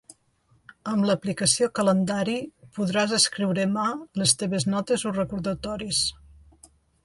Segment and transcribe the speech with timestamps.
[0.91, 2.37] Amb l'aplicació calendari,
[2.79, 3.87] podràs escriure a mà
[4.23, 6.05] les teves notes o recordatoris.